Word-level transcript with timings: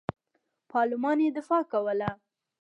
پارلمان 0.71 1.17
یې 1.25 1.29
دفاع 1.37 1.63
کوله. 1.71 2.09